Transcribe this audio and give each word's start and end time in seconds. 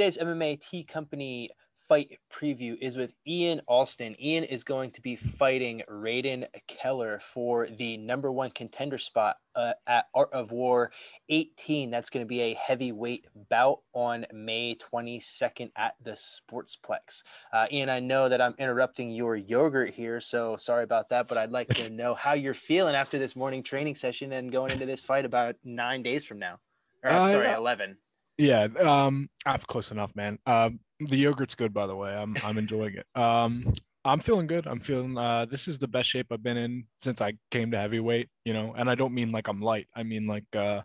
today's 0.00 0.16
MMA 0.16 0.58
T 0.66 0.82
Company 0.82 1.50
fight 1.86 2.18
preview 2.32 2.74
is 2.80 2.96
with 2.96 3.12
Ian 3.26 3.60
Alston. 3.68 4.16
Ian 4.18 4.44
is 4.44 4.64
going 4.64 4.92
to 4.92 5.02
be 5.02 5.14
fighting 5.14 5.82
Raiden 5.90 6.46
Keller 6.68 7.20
for 7.34 7.68
the 7.76 7.98
number 7.98 8.32
one 8.32 8.48
contender 8.48 8.96
spot 8.96 9.36
uh, 9.54 9.74
at 9.86 10.06
Art 10.14 10.32
of 10.32 10.52
War 10.52 10.90
18. 11.28 11.90
That's 11.90 12.08
going 12.08 12.24
to 12.24 12.26
be 12.26 12.40
a 12.40 12.54
heavyweight 12.54 13.26
bout 13.50 13.80
on 13.92 14.24
May 14.32 14.74
22nd 14.76 15.70
at 15.76 15.96
the 16.02 16.12
Sportsplex. 16.12 17.22
Uh, 17.52 17.66
Ian, 17.70 17.90
I 17.90 18.00
know 18.00 18.30
that 18.30 18.40
I'm 18.40 18.54
interrupting 18.58 19.10
your 19.10 19.36
yogurt 19.36 19.92
here, 19.92 20.18
so 20.18 20.56
sorry 20.56 20.84
about 20.84 21.10
that, 21.10 21.28
but 21.28 21.36
I'd 21.36 21.52
like 21.52 21.68
to 21.74 21.90
know 21.90 22.14
how 22.14 22.32
you're 22.32 22.54
feeling 22.54 22.94
after 22.94 23.18
this 23.18 23.36
morning 23.36 23.62
training 23.62 23.96
session 23.96 24.32
and 24.32 24.50
going 24.50 24.72
into 24.72 24.86
this 24.86 25.02
fight 25.02 25.26
about 25.26 25.56
nine 25.62 26.02
days 26.02 26.24
from 26.24 26.38
now. 26.38 26.58
Or, 27.04 27.10
I'm 27.10 27.22
uh, 27.24 27.30
sorry, 27.30 27.52
11. 27.52 27.98
Yeah, 28.40 28.68
um, 28.80 29.28
I'm 29.44 29.60
close 29.66 29.90
enough, 29.90 30.16
man. 30.16 30.38
Um, 30.46 30.80
the 30.98 31.18
yogurt's 31.18 31.54
good, 31.54 31.74
by 31.74 31.86
the 31.86 31.94
way. 31.94 32.14
I'm 32.16 32.34
I'm 32.42 32.56
enjoying 32.56 32.94
it. 32.94 33.06
Um, 33.14 33.74
I'm 34.02 34.20
feeling 34.20 34.46
good. 34.46 34.66
I'm 34.66 34.80
feeling. 34.80 35.18
Uh, 35.18 35.44
this 35.44 35.68
is 35.68 35.78
the 35.78 35.86
best 35.86 36.08
shape 36.08 36.28
I've 36.30 36.42
been 36.42 36.56
in 36.56 36.84
since 36.96 37.20
I 37.20 37.34
came 37.50 37.70
to 37.72 37.76
heavyweight. 37.76 38.30
You 38.46 38.54
know, 38.54 38.74
and 38.78 38.88
I 38.88 38.94
don't 38.94 39.12
mean 39.12 39.30
like 39.30 39.48
I'm 39.48 39.60
light. 39.60 39.88
I 39.94 40.04
mean 40.04 40.26
like 40.26 40.46
uh, 40.56 40.80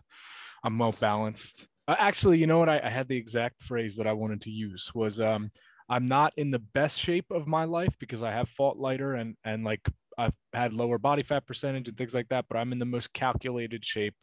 I'm 0.64 0.78
well 0.78 0.94
balanced. 1.00 1.66
Uh, 1.88 1.96
actually, 1.98 2.36
you 2.36 2.46
know 2.46 2.58
what? 2.58 2.68
I, 2.68 2.78
I 2.84 2.90
had 2.90 3.08
the 3.08 3.16
exact 3.16 3.62
phrase 3.62 3.96
that 3.96 4.06
I 4.06 4.12
wanted 4.12 4.42
to 4.42 4.50
use 4.50 4.90
was 4.94 5.18
um, 5.18 5.50
I'm 5.88 6.04
not 6.04 6.34
in 6.36 6.50
the 6.50 6.58
best 6.58 7.00
shape 7.00 7.30
of 7.30 7.46
my 7.46 7.64
life 7.64 7.96
because 7.98 8.22
I 8.22 8.32
have 8.32 8.50
fought 8.50 8.76
lighter 8.76 9.14
and 9.14 9.34
and 9.44 9.64
like 9.64 9.80
I've 10.18 10.34
had 10.52 10.74
lower 10.74 10.98
body 10.98 11.22
fat 11.22 11.46
percentage 11.46 11.88
and 11.88 11.96
things 11.96 12.12
like 12.12 12.28
that. 12.28 12.44
But 12.50 12.58
I'm 12.58 12.72
in 12.72 12.80
the 12.80 12.84
most 12.84 13.14
calculated 13.14 13.82
shape 13.82 14.16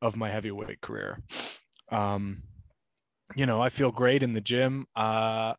of 0.00 0.14
my 0.14 0.30
heavyweight 0.30 0.80
career. 0.80 1.18
Um, 1.90 2.44
you 3.34 3.46
know, 3.46 3.60
I 3.60 3.68
feel 3.68 3.90
great 3.90 4.22
in 4.22 4.34
the 4.34 4.40
gym. 4.40 4.86
Uh, 4.94 5.54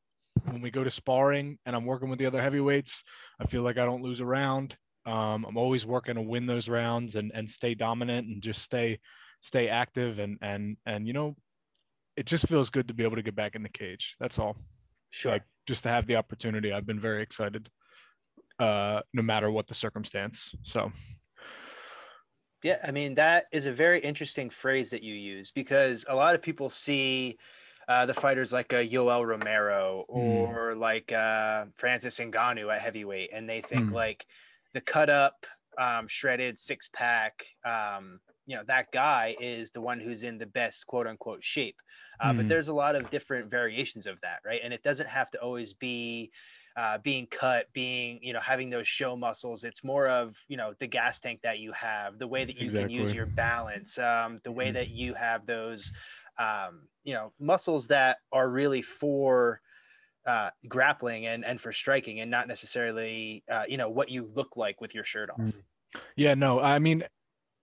when 0.45 0.61
we 0.61 0.71
go 0.71 0.83
to 0.83 0.89
sparring 0.89 1.57
and 1.65 1.75
I'm 1.75 1.85
working 1.85 2.09
with 2.09 2.19
the 2.19 2.25
other 2.25 2.41
heavyweights, 2.41 3.03
I 3.39 3.45
feel 3.45 3.61
like 3.61 3.77
I 3.77 3.85
don't 3.85 4.03
lose 4.03 4.19
a 4.19 4.25
round. 4.25 4.75
Um, 5.05 5.45
I'm 5.47 5.57
always 5.57 5.85
working 5.85 6.15
to 6.15 6.21
win 6.21 6.45
those 6.45 6.69
rounds 6.69 7.15
and 7.15 7.31
and 7.33 7.49
stay 7.49 7.75
dominant 7.75 8.27
and 8.27 8.41
just 8.41 8.61
stay 8.61 8.99
stay 9.41 9.67
active 9.67 10.19
and 10.19 10.37
and 10.41 10.77
and 10.85 11.05
you 11.07 11.13
know, 11.13 11.35
it 12.15 12.25
just 12.25 12.47
feels 12.47 12.69
good 12.69 12.87
to 12.87 12.93
be 12.93 13.03
able 13.03 13.17
to 13.17 13.21
get 13.21 13.35
back 13.35 13.55
in 13.55 13.63
the 13.63 13.69
cage. 13.69 14.15
That's 14.19 14.39
all. 14.39 14.55
Sure. 15.09 15.33
Like 15.33 15.43
just 15.67 15.83
to 15.83 15.89
have 15.89 16.07
the 16.07 16.15
opportunity. 16.15 16.71
I've 16.71 16.85
been 16.85 16.99
very 16.99 17.21
excited, 17.21 17.69
uh, 18.59 19.01
no 19.13 19.21
matter 19.21 19.51
what 19.51 19.67
the 19.67 19.73
circumstance. 19.73 20.53
So. 20.63 20.91
Yeah, 22.63 22.77
I 22.81 22.91
mean 22.91 23.15
that 23.15 23.45
is 23.51 23.65
a 23.65 23.73
very 23.73 23.99
interesting 23.99 24.49
phrase 24.49 24.89
that 24.91 25.03
you 25.03 25.13
use 25.13 25.51
because 25.53 26.05
a 26.07 26.15
lot 26.15 26.33
of 26.33 26.41
people 26.41 26.69
see 26.69 27.37
uh, 27.87 28.05
the 28.05 28.13
fighters 28.13 28.53
like 28.53 28.73
uh, 28.73 28.77
Yoel 28.77 29.25
Romero 29.25 30.05
hmm. 30.09 30.17
or 30.17 30.73
mm. 30.73 30.79
like 30.79 31.11
uh, 31.11 31.65
Francis 31.75 32.17
Ngannou 32.17 32.73
at 32.73 32.81
heavyweight, 32.81 33.31
and 33.33 33.47
they 33.47 33.61
think 33.61 33.89
mm. 33.89 33.93
like 33.93 34.25
the 34.73 34.81
cut 34.81 35.09
up, 35.09 35.45
um, 35.77 36.07
shredded 36.07 36.59
six 36.59 36.89
pack, 36.93 37.45
um, 37.65 38.19
you 38.45 38.55
know, 38.55 38.63
that 38.67 38.91
guy 38.91 39.35
is 39.39 39.71
the 39.71 39.81
one 39.81 39.99
who's 39.99 40.23
in 40.23 40.37
the 40.37 40.45
best 40.45 40.85
quote 40.87 41.07
unquote 41.07 41.43
shape. 41.43 41.77
Mm. 42.23 42.37
But 42.37 42.47
there's 42.47 42.67
a 42.67 42.73
lot 42.73 42.95
of 42.95 43.09
different 43.09 43.49
variations 43.49 44.07
of 44.07 44.19
that, 44.21 44.39
right? 44.45 44.61
And 44.63 44.73
it 44.73 44.83
doesn't 44.83 45.07
have 45.07 45.31
to 45.31 45.41
always 45.41 45.73
be. 45.73 46.31
Uh, 46.75 46.97
being 47.03 47.27
cut, 47.27 47.71
being 47.71 48.17
you 48.23 48.33
know 48.33 48.39
having 48.39 48.71
those 48.71 48.87
show 48.87 49.15
muscles. 49.15 49.63
It's 49.63 49.83
more 49.83 50.07
of 50.07 50.35
you 50.47 50.57
know 50.57 50.73
the 50.79 50.87
gas 50.87 51.19
tank 51.19 51.41
that 51.43 51.59
you 51.59 51.71
have, 51.73 52.17
the 52.17 52.25
way 52.25 52.45
that 52.45 52.55
you 52.55 52.63
exactly. 52.63 52.95
can 52.95 52.99
use 52.99 53.13
your 53.13 53.27
balance, 53.27 53.99
um, 53.99 54.41
the 54.43 54.51
way 54.51 54.69
hmm. 54.69 54.73
that 54.73 54.89
you 54.89 55.13
have 55.13 55.45
those 55.45 55.91
um, 56.37 56.87
you 57.03 57.13
know 57.13 57.31
muscles 57.39 57.87
that 57.87 58.17
are 58.31 58.49
really 58.49 58.81
for 58.81 59.61
uh, 60.25 60.49
grappling 60.67 61.27
and 61.27 61.43
and 61.45 61.59
for 61.59 61.71
striking 61.71 62.19
and 62.21 62.31
not 62.31 62.47
necessarily 62.47 63.43
uh, 63.51 63.63
you 63.67 63.77
know 63.77 63.89
what 63.89 64.09
you 64.09 64.29
look 64.33 64.55
like 64.55 64.81
with 64.81 64.95
your 64.95 65.03
shirt 65.03 65.29
off. 65.29 65.39
Mm. 65.39 65.53
Yeah, 66.15 66.33
no, 66.33 66.59
I 66.59 66.79
mean 66.79 67.03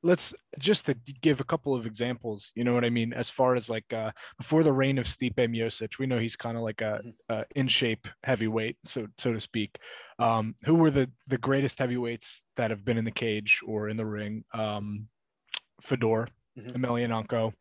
let's 0.02 0.34
just 0.58 0.86
to 0.86 0.94
give 1.20 1.40
a 1.40 1.44
couple 1.44 1.74
of 1.74 1.86
examples 1.86 2.50
you 2.54 2.64
know 2.64 2.72
what 2.72 2.84
i 2.84 2.90
mean 2.90 3.12
as 3.12 3.28
far 3.28 3.54
as 3.54 3.68
like 3.68 3.92
uh 3.92 4.10
before 4.38 4.62
the 4.62 4.72
reign 4.72 4.98
of 4.98 5.06
Stipe 5.06 5.34
Miocic 5.36 5.98
we 5.98 6.06
know 6.06 6.18
he's 6.18 6.36
kind 6.36 6.56
of 6.56 6.62
like 6.62 6.80
a, 6.80 7.00
mm-hmm. 7.04 7.34
a, 7.34 7.44
in 7.54 7.68
shape 7.68 8.08
heavyweight 8.24 8.76
so 8.84 9.06
so 9.18 9.32
to 9.32 9.40
speak 9.40 9.78
um 10.18 10.54
who 10.64 10.74
were 10.74 10.90
the 10.90 11.10
the 11.28 11.38
greatest 11.38 11.78
heavyweights 11.78 12.42
that 12.56 12.70
have 12.70 12.84
been 12.84 12.98
in 12.98 13.04
the 13.04 13.10
cage 13.10 13.60
or 13.66 13.88
in 13.88 13.96
the 13.96 14.06
ring 14.06 14.44
um 14.54 15.08
Fedor 15.82 16.28
mm-hmm. 16.58 16.70
Emelianenko 16.70 17.52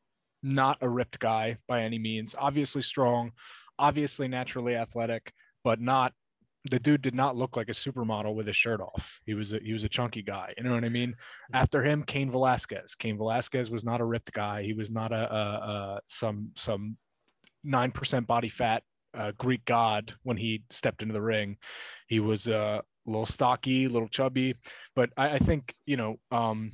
not 0.41 0.77
a 0.81 0.89
ripped 0.89 1.19
guy 1.19 1.57
by 1.67 1.83
any 1.83 1.99
means. 1.99 2.35
Obviously 2.37 2.81
strong, 2.81 3.31
obviously 3.77 4.27
naturally 4.27 4.75
athletic, 4.75 5.33
but 5.63 5.79
not 5.81 6.13
the 6.69 6.79
dude 6.79 7.01
did 7.01 7.15
not 7.15 7.37
look 7.37 7.55
like 7.55 7.69
a 7.69 7.73
supermodel 7.73 8.35
with 8.35 8.47
his 8.47 8.55
shirt 8.55 8.81
off. 8.81 9.19
He 9.25 9.33
was 9.33 9.53
a, 9.53 9.59
he 9.63 9.71
was 9.71 9.85
a 9.85 9.89
chunky 9.89 10.21
guy. 10.21 10.53
You 10.57 10.63
know 10.63 10.73
what 10.73 10.83
I 10.83 10.89
mean? 10.89 11.15
After 11.53 11.83
him, 11.83 12.03
Cain 12.03 12.29
Velasquez. 12.29 12.95
Cain 12.95 13.17
Velasquez 13.17 13.71
was 13.71 13.85
not 13.85 14.01
a 14.01 14.05
ripped 14.05 14.33
guy. 14.33 14.63
He 14.63 14.73
was 14.73 14.91
not 14.91 15.11
a, 15.11 15.33
a, 15.33 15.39
a 15.39 15.99
some 16.07 16.49
some 16.55 16.97
nine 17.63 17.91
percent 17.91 18.27
body 18.27 18.49
fat 18.49 18.83
uh, 19.13 19.31
Greek 19.37 19.65
god 19.65 20.13
when 20.23 20.37
he 20.37 20.63
stepped 20.69 21.01
into 21.01 21.13
the 21.13 21.21
ring. 21.21 21.57
He 22.07 22.19
was 22.19 22.47
uh, 22.47 22.81
a 22.81 23.09
little 23.09 23.25
stocky, 23.25 23.87
little 23.87 24.07
chubby, 24.07 24.55
but 24.95 25.09
I, 25.17 25.35
I 25.35 25.39
think 25.39 25.73
you 25.85 25.97
know 25.97 26.19
um, 26.31 26.71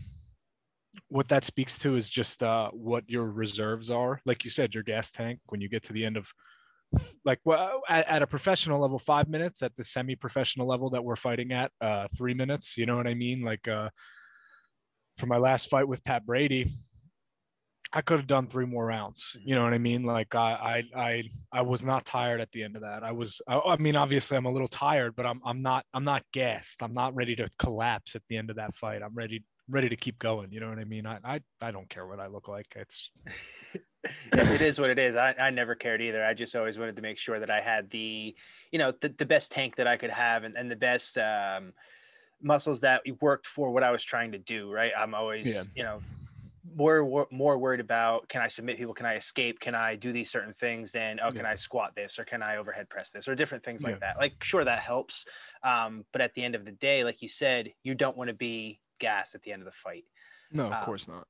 what 1.10 1.28
that 1.30 1.46
speaks 1.46 1.78
to 1.80 1.96
is 1.96 2.10
just 2.10 2.44
uh, 2.44 2.70
what 2.72 3.10
your 3.10 3.26
reserves 3.26 3.90
are. 3.92 4.20
Like 4.26 4.44
you 4.44 4.50
said, 4.50 4.74
your 4.74 4.84
gas 4.84 5.12
tank 5.12 5.40
when 5.48 5.62
you 5.62 5.70
get 5.70 5.84
to 5.84 5.94
the 5.94 6.06
end 6.06 6.18
of 6.18 6.32
like 7.24 7.40
well 7.44 7.82
at, 7.90 8.08
at 8.08 8.22
a 8.22 8.28
professional 8.28 8.80
level 8.80 9.00
five 9.00 9.28
minutes 9.28 9.62
at 9.62 9.76
the 9.76 9.84
semi-professional 9.84 10.68
level 10.68 10.90
that 10.90 11.04
we're 11.04 11.16
fighting 11.16 11.52
at 11.52 11.72
uh 11.82 12.08
three 12.16 12.34
minutes 12.34 12.78
you 12.78 12.86
know 12.86 12.96
what 12.96 13.08
i 13.08 13.14
mean? 13.14 13.42
Like 13.42 13.68
uh 13.68 13.90
for 15.18 15.26
my 15.28 15.38
last 15.38 15.70
fight 15.70 15.88
with 15.88 16.04
pat 16.04 16.26
brady 16.26 16.70
i 17.94 18.02
could 18.02 18.18
have 18.18 18.28
done 18.28 18.48
three 18.48 18.66
more 18.66 18.86
rounds 18.86 19.38
you 19.44 19.56
know 19.56 19.64
what 19.64 19.74
i 19.74 19.78
mean? 19.78 20.04
Like 20.04 20.36
i 20.36 20.84
i 20.96 21.02
i, 21.02 21.24
I 21.52 21.62
was 21.62 21.84
not 21.84 22.06
tired 22.06 22.42
at 22.42 22.52
the 22.52 22.64
end 22.64 22.76
of 22.76 22.84
that. 22.84 23.04
I 23.04 23.12
was 23.12 23.42
I, 23.48 23.60
I 23.60 23.78
mean 23.78 23.96
obviously 23.96 24.38
i'm 24.38 24.46
a 24.46 24.52
little 24.52 24.68
tired 24.68 25.16
but 25.16 25.26
i'm 25.26 25.42
i'm 25.46 25.62
not 25.62 25.86
i'm 25.94 26.04
not 26.04 26.24
gassed. 26.34 26.84
I'm 26.84 26.94
not 26.94 27.16
ready 27.16 27.36
to 27.38 27.50
collapse 27.58 28.16
at 28.16 28.24
the 28.30 28.38
end 28.38 28.50
of 28.50 28.58
that 28.58 28.76
fight. 28.76 29.02
I'm 29.02 29.16
ready 29.16 29.44
ready 29.70 29.90
to 29.90 29.96
keep 29.96 30.20
going. 30.20 30.52
You 30.52 30.60
know 30.60 30.70
what 30.70 30.80
I 30.80 30.84
mean? 30.84 31.06
I 31.06 31.20
I, 31.24 31.40
I 31.62 31.72
don't 31.72 31.90
care 31.90 32.06
what 32.06 32.20
I 32.20 32.28
look 32.28 32.48
like. 32.48 32.68
It's 32.76 33.10
it 34.34 34.62
is 34.62 34.80
what 34.80 34.90
it 34.90 35.00
is. 35.00 35.16
I, 35.16 35.36
I 35.40 35.50
never 35.50 35.76
cared 35.76 36.02
either. 36.02 36.24
I 36.24 36.34
just 36.34 36.56
always 36.56 36.78
wanted 36.78 36.96
to 36.96 37.02
make 37.02 37.18
sure 37.18 37.40
that 37.40 37.50
I 37.50 37.62
had 37.62 37.90
the, 37.90 38.36
you 38.72 38.80
know, 38.80 38.94
the, 39.02 39.10
the 39.10 39.26
best 39.26 39.52
tank 39.52 39.76
that 39.78 39.88
I 39.88 39.98
could 39.98 40.10
have 40.10 40.44
and, 40.44 40.56
and 40.56 40.70
the 40.70 40.76
best 40.76 41.18
um, 41.18 41.74
muscles 42.42 42.82
that 42.82 43.02
worked 43.22 43.48
for 43.48 43.72
what 43.72 43.84
I 43.84 43.92
was 43.92 44.04
trying 44.04 44.32
to 44.34 44.38
do. 44.38 44.72
Right. 44.72 44.92
I'm 44.98 45.14
always, 45.14 45.48
yeah. 45.48 45.64
you 45.76 45.84
know, 45.84 46.02
more 46.76 47.28
more 47.32 47.58
worried 47.58 47.80
about 47.80 48.28
can 48.28 48.42
I 48.42 48.48
submit 48.48 48.78
people? 48.78 48.94
Can 48.94 49.06
I 49.06 49.16
escape? 49.16 49.60
Can 49.60 49.76
I 49.76 49.96
do 49.96 50.12
these 50.12 50.32
certain 50.32 50.54
things? 50.60 50.92
Than 50.92 51.20
oh, 51.24 51.30
can 51.30 51.42
yeah. 51.42 51.52
I 51.52 51.56
squat 51.56 51.94
this 51.96 52.18
or 52.18 52.26
can 52.26 52.42
I 52.42 52.58
overhead 52.58 52.90
press 52.90 53.12
this 53.12 53.28
or 53.28 53.36
different 53.36 53.64
things 53.64 53.84
like 53.84 53.96
yeah. 53.96 54.14
that? 54.14 54.18
Like 54.18 54.44
sure 54.44 54.66
that 54.66 54.80
helps, 54.80 55.26
um, 55.64 56.06
but 56.12 56.22
at 56.22 56.34
the 56.34 56.44
end 56.44 56.56
of 56.56 56.66
the 56.66 56.72
day, 56.72 57.04
like 57.04 57.22
you 57.22 57.30
said, 57.30 57.72
you 57.84 57.94
don't 57.94 58.18
want 58.18 58.30
to 58.30 58.36
be 58.36 58.80
gas 59.00 59.36
at 59.36 59.42
the 59.44 59.52
end 59.52 59.62
of 59.62 59.66
the 59.66 59.72
fight. 59.72 60.06
No, 60.52 60.68
of 60.68 60.74
um, 60.74 60.84
course 60.86 61.08
not. 61.08 61.28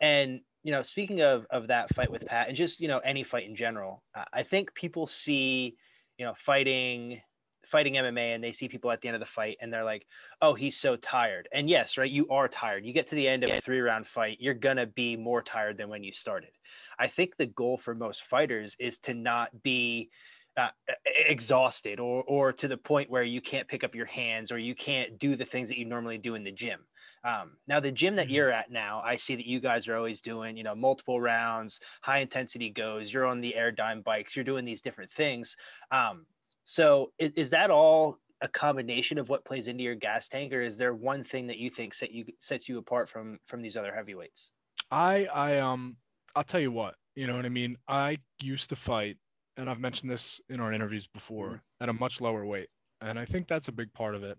And 0.00 0.40
you 0.62 0.72
know, 0.72 0.82
speaking 0.82 1.22
of 1.22 1.46
of 1.50 1.68
that 1.68 1.94
fight 1.94 2.10
with 2.10 2.26
Pat, 2.26 2.48
and 2.48 2.56
just 2.56 2.80
you 2.80 2.88
know 2.88 2.98
any 2.98 3.22
fight 3.22 3.46
in 3.46 3.56
general, 3.56 4.02
uh, 4.14 4.24
I 4.32 4.42
think 4.42 4.74
people 4.74 5.06
see 5.06 5.76
you 6.18 6.26
know 6.26 6.34
fighting 6.36 7.20
fighting 7.66 7.94
MMA 7.94 8.34
and 8.34 8.42
they 8.42 8.52
see 8.52 8.68
people 8.68 8.90
at 8.90 9.00
the 9.00 9.08
end 9.08 9.16
of 9.16 9.20
the 9.20 9.26
fight 9.26 9.56
and 9.60 9.72
they're 9.72 9.84
like, 9.84 10.06
"Oh, 10.40 10.54
he's 10.54 10.76
so 10.76 10.96
tired." 10.96 11.48
And 11.52 11.68
yes, 11.68 11.98
right, 11.98 12.10
you 12.10 12.26
are 12.28 12.48
tired. 12.48 12.84
You 12.84 12.92
get 12.92 13.08
to 13.08 13.14
the 13.14 13.26
end 13.26 13.44
of 13.44 13.50
a 13.50 13.60
3-round 13.60 14.06
fight, 14.06 14.38
you're 14.40 14.54
going 14.54 14.76
to 14.76 14.86
be 14.86 15.16
more 15.16 15.42
tired 15.42 15.76
than 15.76 15.88
when 15.88 16.04
you 16.04 16.12
started. 16.12 16.50
I 16.98 17.08
think 17.08 17.36
the 17.36 17.46
goal 17.46 17.76
for 17.76 17.94
most 17.94 18.22
fighters 18.22 18.76
is 18.78 18.98
to 19.00 19.14
not 19.14 19.62
be 19.62 20.10
uh, 20.56 20.68
exhausted 21.04 22.00
or 22.00 22.22
or 22.24 22.52
to 22.52 22.66
the 22.66 22.76
point 22.76 23.10
where 23.10 23.22
you 23.22 23.40
can't 23.40 23.68
pick 23.68 23.84
up 23.84 23.94
your 23.94 24.06
hands 24.06 24.50
or 24.50 24.58
you 24.58 24.74
can't 24.74 25.18
do 25.18 25.36
the 25.36 25.44
things 25.44 25.68
that 25.68 25.78
you 25.78 25.84
normally 25.84 26.18
do 26.18 26.34
in 26.34 26.44
the 26.44 26.52
gym. 26.52 26.80
Um, 27.26 27.56
now 27.66 27.80
the 27.80 27.90
gym 27.90 28.14
that 28.16 28.26
mm-hmm. 28.26 28.34
you're 28.34 28.52
at 28.52 28.70
now, 28.70 29.02
I 29.04 29.16
see 29.16 29.34
that 29.34 29.46
you 29.46 29.58
guys 29.58 29.88
are 29.88 29.96
always 29.96 30.20
doing, 30.20 30.56
you 30.56 30.62
know, 30.62 30.76
multiple 30.76 31.20
rounds, 31.20 31.80
high 32.02 32.18
intensity 32.18 32.70
goes. 32.70 33.12
You're 33.12 33.26
on 33.26 33.40
the 33.40 33.54
Airdyne 33.58 34.04
bikes. 34.04 34.36
You're 34.36 34.44
doing 34.44 34.64
these 34.64 34.80
different 34.80 35.10
things. 35.10 35.56
Um, 35.90 36.24
so 36.64 37.10
is, 37.18 37.32
is, 37.34 37.50
that 37.50 37.70
all 37.70 38.18
a 38.42 38.48
combination 38.48 39.18
of 39.18 39.28
what 39.28 39.44
plays 39.44 39.66
into 39.66 39.82
your 39.82 39.96
gas 39.96 40.28
tank, 40.28 40.52
or 40.52 40.62
is 40.62 40.78
there 40.78 40.94
one 40.94 41.24
thing 41.24 41.48
that 41.48 41.58
you 41.58 41.68
think 41.68 41.94
set 41.94 42.12
you 42.12 42.24
sets 42.40 42.68
you 42.68 42.78
apart 42.78 43.08
from 43.08 43.38
from 43.44 43.62
these 43.62 43.76
other 43.76 43.94
heavyweights? 43.94 44.52
I 44.90 45.26
I 45.26 45.58
um 45.58 45.96
I'll 46.34 46.44
tell 46.44 46.60
you 46.60 46.72
what. 46.72 46.94
You 47.14 47.26
know 47.26 47.36
what 47.36 47.46
I 47.46 47.50
mean. 47.50 47.76
I 47.88 48.18
used 48.40 48.68
to 48.70 48.76
fight, 48.76 49.16
and 49.56 49.70
I've 49.70 49.80
mentioned 49.80 50.10
this 50.10 50.40
in 50.48 50.60
our 50.60 50.72
interviews 50.72 51.06
before, 51.06 51.46
mm-hmm. 51.46 51.56
at 51.82 51.88
a 51.88 51.92
much 51.92 52.20
lower 52.20 52.44
weight, 52.44 52.68
and 53.00 53.18
I 53.18 53.24
think 53.24 53.48
that's 53.48 53.68
a 53.68 53.72
big 53.72 53.92
part 53.94 54.14
of 54.14 54.22
it 54.22 54.36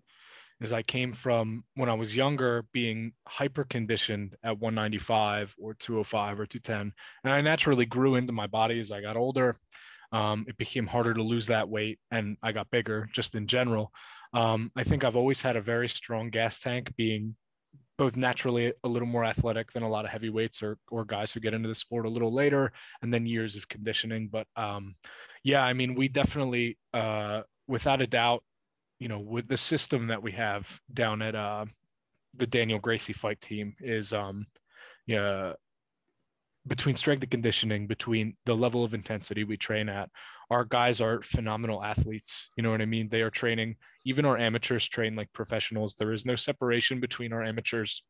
is 0.60 0.72
I 0.72 0.82
came 0.82 1.12
from 1.12 1.64
when 1.74 1.88
I 1.88 1.94
was 1.94 2.16
younger 2.16 2.64
being 2.72 3.12
hyper 3.26 3.64
conditioned 3.64 4.34
at 4.42 4.58
195 4.58 5.54
or 5.58 5.74
205 5.74 6.40
or 6.40 6.46
210. 6.46 6.92
And 7.24 7.32
I 7.32 7.40
naturally 7.40 7.86
grew 7.86 8.16
into 8.16 8.32
my 8.32 8.46
body 8.46 8.80
as 8.80 8.90
I 8.90 9.00
got 9.00 9.16
older. 9.16 9.56
Um, 10.10 10.46
it 10.48 10.56
became 10.56 10.86
harder 10.86 11.14
to 11.14 11.22
lose 11.22 11.46
that 11.48 11.68
weight, 11.68 11.98
and 12.10 12.38
I 12.42 12.52
got 12.52 12.70
bigger 12.70 13.08
just 13.12 13.34
in 13.34 13.46
general. 13.46 13.92
Um, 14.32 14.72
I 14.74 14.84
think 14.84 15.04
I've 15.04 15.16
always 15.16 15.42
had 15.42 15.56
a 15.56 15.60
very 15.60 15.88
strong 15.88 16.30
gas 16.30 16.60
tank, 16.60 16.94
being 16.96 17.36
both 17.98 18.16
naturally 18.16 18.72
a 18.84 18.88
little 18.88 19.08
more 19.08 19.24
athletic 19.24 19.72
than 19.72 19.82
a 19.82 19.88
lot 19.88 20.04
of 20.04 20.10
heavyweights 20.10 20.62
or 20.62 20.78
or 20.90 21.04
guys 21.04 21.32
who 21.32 21.40
get 21.40 21.52
into 21.52 21.68
the 21.68 21.74
sport 21.74 22.06
a 22.06 22.10
little 22.10 22.32
later, 22.32 22.72
and 23.02 23.12
then 23.12 23.26
years 23.26 23.54
of 23.54 23.68
conditioning. 23.68 24.28
But 24.28 24.46
um, 24.56 24.94
yeah, 25.44 25.62
I 25.62 25.72
mean, 25.72 25.94
we 25.94 26.08
definitely, 26.08 26.78
uh, 26.94 27.42
without 27.66 28.00
a 28.00 28.06
doubt, 28.06 28.42
you 28.98 29.08
know, 29.08 29.18
with 29.18 29.48
the 29.48 29.56
system 29.56 30.08
that 30.08 30.22
we 30.22 30.32
have 30.32 30.80
down 30.92 31.22
at 31.22 31.34
uh, 31.34 31.64
the 32.36 32.46
Daniel 32.46 32.78
Gracie 32.78 33.12
fight 33.12 33.40
team 33.40 33.74
is, 33.80 34.12
um, 34.12 34.46
yeah, 35.06 35.52
between 36.66 36.96
strength 36.96 37.22
and 37.22 37.30
conditioning, 37.30 37.86
between 37.86 38.36
the 38.44 38.54
level 38.54 38.84
of 38.84 38.94
intensity 38.94 39.44
we 39.44 39.56
train 39.56 39.88
at, 39.88 40.10
our 40.50 40.64
guys 40.64 41.00
are 41.00 41.22
phenomenal 41.22 41.82
athletes. 41.82 42.48
You 42.56 42.62
know 42.62 42.70
what 42.70 42.82
I 42.82 42.86
mean? 42.86 43.08
They 43.08 43.22
are 43.22 43.30
training, 43.30 43.76
even 44.04 44.24
our 44.24 44.38
amateurs 44.38 44.86
train 44.86 45.16
like 45.16 45.32
professionals. 45.32 45.94
There 45.94 46.12
is 46.12 46.26
no 46.26 46.34
separation 46.34 47.00
between 47.00 47.32
our 47.32 47.42
amateurs 47.42 48.02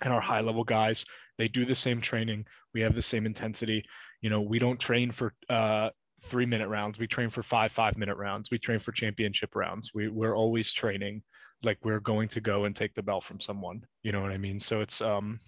and 0.00 0.12
our 0.12 0.20
high 0.20 0.40
level 0.40 0.64
guys. 0.64 1.04
They 1.38 1.48
do 1.48 1.64
the 1.64 1.74
same 1.74 2.00
training. 2.00 2.46
We 2.74 2.82
have 2.82 2.94
the 2.94 3.02
same 3.02 3.26
intensity. 3.26 3.84
You 4.20 4.30
know, 4.30 4.40
we 4.40 4.58
don't 4.58 4.80
train 4.80 5.10
for 5.10 5.34
uh, 5.48 5.90
three 6.24 6.46
minute 6.46 6.68
rounds. 6.68 6.98
We 6.98 7.06
train 7.06 7.30
for 7.30 7.42
five 7.42 7.72
five 7.72 7.96
minute 7.96 8.16
rounds. 8.16 8.50
We 8.50 8.58
train 8.58 8.78
for 8.78 8.92
championship 8.92 9.54
rounds. 9.54 9.90
We 9.94 10.08
we're 10.08 10.36
always 10.36 10.72
training 10.72 11.22
like 11.64 11.78
we're 11.84 12.00
going 12.00 12.28
to 12.28 12.40
go 12.40 12.64
and 12.64 12.74
take 12.74 12.94
the 12.94 13.02
belt 13.02 13.24
from 13.24 13.40
someone. 13.40 13.84
You 14.02 14.12
know 14.12 14.20
what 14.20 14.32
I 14.32 14.38
mean? 14.38 14.58
So 14.60 14.80
it's 14.80 15.00
um 15.00 15.38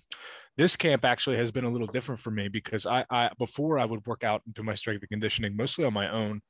this 0.56 0.76
camp 0.76 1.04
actually 1.04 1.36
has 1.36 1.50
been 1.50 1.64
a 1.64 1.70
little 1.70 1.86
different 1.86 2.20
for 2.20 2.30
me 2.30 2.48
because 2.48 2.86
I, 2.86 3.04
I 3.10 3.30
before 3.38 3.78
I 3.78 3.84
would 3.84 4.06
work 4.06 4.22
out 4.22 4.42
and 4.46 4.54
do 4.54 4.62
my 4.62 4.74
strength 4.74 5.02
and 5.02 5.10
conditioning 5.10 5.56
mostly 5.56 5.84
on 5.84 5.92
my 5.92 6.08
own, 6.10 6.42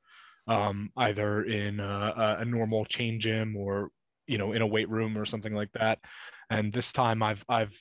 um, 0.46 0.90
either 0.98 1.42
in 1.42 1.80
a, 1.80 2.36
a 2.40 2.44
normal 2.44 2.84
chain 2.84 3.18
gym 3.18 3.56
or 3.56 3.90
you 4.26 4.36
know 4.38 4.52
in 4.52 4.62
a 4.62 4.66
weight 4.66 4.90
room 4.90 5.16
or 5.16 5.24
something 5.24 5.54
like 5.54 5.72
that. 5.72 6.00
And 6.50 6.72
this 6.72 6.92
time 6.92 7.22
I've 7.22 7.44
I've 7.48 7.78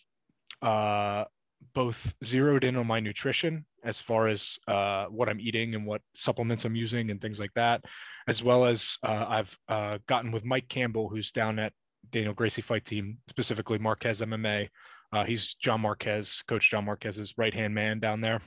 uh, 0.61 1.25
both 1.73 2.13
zeroed 2.23 2.63
in 2.63 2.75
on 2.75 2.87
my 2.87 2.99
nutrition 2.99 3.63
as 3.83 3.99
far 3.99 4.27
as 4.27 4.57
uh, 4.67 5.05
what 5.05 5.29
I'm 5.29 5.39
eating 5.39 5.75
and 5.75 5.85
what 5.85 6.01
supplements 6.15 6.65
I'm 6.65 6.75
using 6.75 7.09
and 7.09 7.21
things 7.21 7.39
like 7.39 7.53
that, 7.55 7.83
as 8.27 8.43
well 8.43 8.65
as 8.65 8.97
uh, 9.03 9.25
I've 9.27 9.57
uh, 9.67 9.97
gotten 10.07 10.31
with 10.31 10.45
Mike 10.45 10.69
Campbell, 10.69 11.09
who's 11.09 11.31
down 11.31 11.59
at 11.59 11.73
Daniel 12.11 12.33
Gracie 12.33 12.61
Fight 12.61 12.85
Team, 12.85 13.17
specifically 13.29 13.77
Marquez 13.77 14.21
MMA, 14.21 14.69
uh, 15.13 15.23
he's 15.23 15.53
John 15.53 15.81
Marquez, 15.81 16.43
Coach 16.47 16.71
John 16.71 16.85
Marquez's 16.85 17.35
right 17.37 17.53
hand 17.53 17.75
man 17.75 17.99
down 17.99 18.19
there 18.19 18.39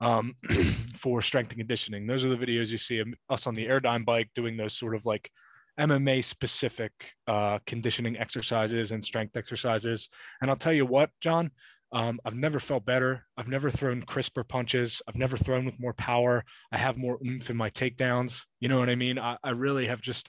um, 0.00 0.36
for 0.98 1.20
strength 1.20 1.50
and 1.50 1.58
conditioning. 1.58 2.06
Those 2.06 2.24
are 2.24 2.34
the 2.34 2.46
videos 2.46 2.70
you 2.70 2.78
see 2.78 3.02
us 3.28 3.46
on 3.46 3.54
the 3.54 3.66
Airdyne 3.66 4.04
bike 4.04 4.30
doing 4.34 4.56
those 4.56 4.74
sort 4.74 4.94
of 4.94 5.04
like 5.04 5.30
MMA 5.78 6.22
specific 6.22 6.92
uh, 7.26 7.58
conditioning 7.66 8.16
exercises 8.16 8.92
and 8.92 9.04
strength 9.04 9.36
exercises. 9.36 10.08
And 10.40 10.50
I'll 10.50 10.56
tell 10.56 10.72
you 10.72 10.86
what, 10.86 11.10
John, 11.20 11.50
um, 11.94 12.18
I've 12.24 12.34
never 12.34 12.58
felt 12.58 12.84
better. 12.84 13.24
I've 13.36 13.46
never 13.46 13.70
thrown 13.70 14.02
crisper 14.02 14.42
punches. 14.42 15.00
I've 15.06 15.14
never 15.14 15.36
thrown 15.36 15.64
with 15.64 15.78
more 15.78 15.94
power. 15.94 16.44
I 16.72 16.76
have 16.76 16.98
more 16.98 17.18
oomph 17.24 17.48
in 17.50 17.56
my 17.56 17.70
takedowns. 17.70 18.44
You 18.58 18.68
know 18.68 18.80
what 18.80 18.90
I 18.90 18.96
mean? 18.96 19.16
I, 19.16 19.38
I 19.44 19.50
really 19.50 19.86
have 19.86 20.00
just 20.00 20.28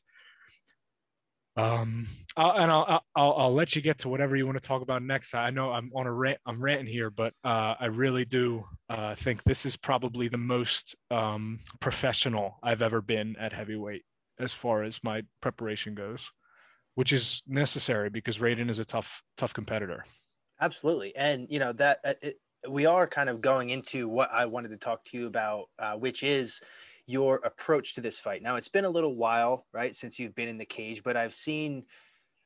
um, 1.57 2.07
I'll, 2.35 2.51
and 2.51 2.71
I'll, 2.71 3.03
I'll 3.15 3.33
I'll 3.33 3.53
let 3.53 3.75
you 3.75 3.81
get 3.81 4.00
to 4.00 4.09
whatever 4.09 4.35
you 4.35 4.45
want 4.45 4.62
to 4.62 4.67
talk 4.67 4.81
about 4.81 5.01
next. 5.01 5.33
I 5.33 5.50
know 5.50 5.71
I'm 5.71 5.89
on 5.95 6.06
a 6.06 6.13
rant. 6.13 6.38
I'm 6.45 6.62
ranting 6.62 6.85
here, 6.85 7.09
but 7.09 7.33
uh, 7.44 7.75
I 7.79 7.85
really 7.85 8.25
do 8.25 8.65
uh, 8.89 9.15
think 9.15 9.44
this 9.44 9.65
is 9.65 9.75
probably 9.77 10.27
the 10.27 10.38
most 10.38 10.95
um, 11.09 11.59
professional 11.79 12.59
I've 12.62 12.81
ever 12.81 13.01
been 13.01 13.38
at 13.38 13.53
heavyweight 13.53 14.03
as 14.38 14.53
far 14.53 14.83
as 14.83 15.01
my 15.01 15.23
preparation 15.41 15.95
goes, 15.95 16.29
which 16.95 17.13
is 17.13 17.41
necessary 17.47 18.09
because 18.09 18.38
Raiden 18.38 18.69
is 18.69 18.79
a 18.79 18.85
tough 18.85 19.23
tough 19.38 19.53
competitor. 19.53 20.03
Absolutely, 20.59 21.15
and 21.15 21.47
you 21.49 21.59
know 21.59 21.73
that 21.73 21.99
uh, 22.03 22.13
it, 22.21 22.39
we 22.69 22.85
are 22.85 23.07
kind 23.07 23.29
of 23.29 23.41
going 23.41 23.69
into 23.69 24.07
what 24.07 24.31
I 24.31 24.45
wanted 24.45 24.69
to 24.69 24.77
talk 24.77 25.03
to 25.05 25.17
you 25.17 25.27
about, 25.27 25.69
uh, 25.77 25.95
which 25.95 26.23
is 26.23 26.61
your 27.07 27.35
approach 27.43 27.93
to 27.95 28.01
this 28.01 28.17
fight. 28.19 28.41
Now, 28.41 28.55
it's 28.55 28.69
been 28.69 28.85
a 28.85 28.89
little 28.89 29.15
while, 29.15 29.67
right, 29.73 29.95
since 29.95 30.17
you've 30.17 30.33
been 30.33 30.47
in 30.47 30.57
the 30.57 30.65
cage, 30.65 31.03
but 31.03 31.17
I've 31.17 31.35
seen 31.35 31.85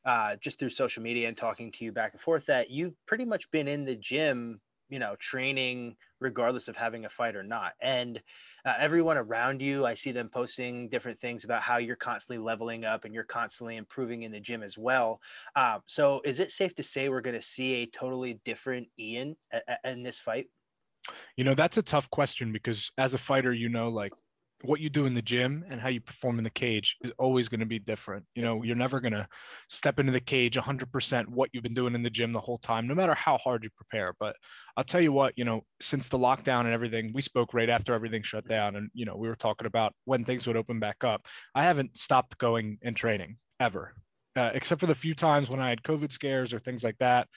uh, 0.04 0.36
just 0.36 0.58
through 0.58 0.70
social 0.70 1.02
media 1.02 1.28
and 1.28 1.36
talking 1.36 1.72
to 1.72 1.84
you 1.84 1.92
back 1.92 2.12
and 2.14 2.20
forth 2.22 2.46
that 2.46 2.70
you've 2.70 2.94
pretty 3.06 3.24
much 3.26 3.50
been 3.50 3.68
in 3.68 3.84
the 3.84 3.96
gym, 3.96 4.60
you 4.90 4.98
know, 4.98 5.16
training 5.16 5.96
regardless 6.18 6.68
of 6.68 6.76
having 6.76 7.04
a 7.04 7.08
fight 7.08 7.36
or 7.36 7.42
not. 7.42 7.72
And 7.80 8.20
uh, 8.66 8.74
everyone 8.78 9.16
around 9.16 9.62
you, 9.62 9.86
I 9.86 9.94
see 9.94 10.12
them 10.12 10.28
posting 10.28 10.88
different 10.88 11.20
things 11.20 11.44
about 11.44 11.62
how 11.62 11.78
you're 11.78 11.96
constantly 11.96 12.44
leveling 12.44 12.84
up 12.84 13.04
and 13.04 13.14
you're 13.14 13.24
constantly 13.24 13.76
improving 13.76 14.22
in 14.22 14.32
the 14.32 14.40
gym 14.40 14.62
as 14.62 14.76
well. 14.76 15.20
Um, 15.56 15.80
so, 15.86 16.20
is 16.24 16.40
it 16.40 16.50
safe 16.52 16.74
to 16.74 16.82
say 16.82 17.08
we're 17.08 17.20
going 17.20 17.36
to 17.36 17.42
see 17.42 17.74
a 17.76 17.86
totally 17.86 18.40
different 18.44 18.88
Ian 18.98 19.36
a- 19.52 19.60
a- 19.84 19.90
in 19.90 20.02
this 20.02 20.18
fight? 20.18 20.48
You 21.36 21.44
know, 21.44 21.54
that's 21.54 21.78
a 21.78 21.82
tough 21.82 22.10
question 22.10 22.52
because 22.52 22.90
as 22.98 23.14
a 23.14 23.18
fighter, 23.18 23.52
you 23.52 23.68
know, 23.68 23.88
like 23.88 24.12
what 24.62 24.80
you 24.80 24.90
do 24.90 25.06
in 25.06 25.14
the 25.14 25.22
gym 25.22 25.64
and 25.68 25.80
how 25.80 25.88
you 25.88 26.00
perform 26.00 26.38
in 26.38 26.44
the 26.44 26.50
cage 26.50 26.96
is 27.02 27.12
always 27.18 27.48
going 27.48 27.60
to 27.60 27.66
be 27.66 27.78
different. 27.78 28.24
You 28.34 28.42
know, 28.42 28.62
you're 28.62 28.76
never 28.76 29.00
going 29.00 29.12
to 29.12 29.26
step 29.68 29.98
into 29.98 30.12
the 30.12 30.20
cage 30.20 30.56
100% 30.56 31.28
what 31.28 31.50
you've 31.52 31.62
been 31.62 31.74
doing 31.74 31.94
in 31.94 32.02
the 32.02 32.10
gym 32.10 32.32
the 32.32 32.40
whole 32.40 32.58
time, 32.58 32.86
no 32.86 32.94
matter 32.94 33.14
how 33.14 33.38
hard 33.38 33.64
you 33.64 33.70
prepare. 33.76 34.14
But 34.18 34.36
I'll 34.76 34.84
tell 34.84 35.00
you 35.00 35.12
what, 35.12 35.34
you 35.36 35.44
know, 35.44 35.62
since 35.80 36.08
the 36.08 36.18
lockdown 36.18 36.60
and 36.60 36.72
everything, 36.72 37.12
we 37.14 37.22
spoke 37.22 37.54
right 37.54 37.70
after 37.70 37.94
everything 37.94 38.22
shut 38.22 38.46
down. 38.46 38.76
And, 38.76 38.90
you 38.92 39.06
know, 39.06 39.16
we 39.16 39.28
were 39.28 39.36
talking 39.36 39.66
about 39.66 39.94
when 40.04 40.24
things 40.24 40.46
would 40.46 40.56
open 40.56 40.80
back 40.80 41.04
up. 41.04 41.26
I 41.54 41.62
haven't 41.62 41.96
stopped 41.96 42.38
going 42.38 42.78
and 42.82 42.96
training 42.96 43.36
ever, 43.58 43.94
uh, 44.36 44.50
except 44.54 44.80
for 44.80 44.86
the 44.86 44.94
few 44.94 45.14
times 45.14 45.48
when 45.48 45.60
I 45.60 45.70
had 45.70 45.82
COVID 45.82 46.12
scares 46.12 46.52
or 46.52 46.58
things 46.58 46.84
like 46.84 46.98
that. 46.98 47.28